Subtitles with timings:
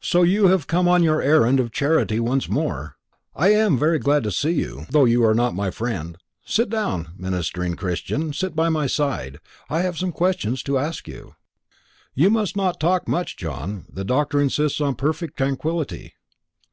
[0.00, 2.96] So you have come on your errand of charity once more.
[3.36, 6.18] I am very glad to see you, though you are not my friend.
[6.44, 9.38] Sit down, ministering Christian, sit by my side;
[9.68, 11.36] I have some questions to ask you."
[12.16, 13.86] "You must not talk much, John.
[13.88, 16.14] The doctor insists upon perfect tranquillity."